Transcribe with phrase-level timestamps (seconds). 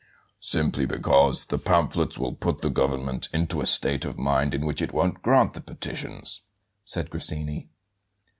[0.39, 4.81] "Simply because the pamphlets will put the government into a state of mind in which
[4.81, 6.41] it won't grant the petitions,"
[6.83, 7.69] said Grassini.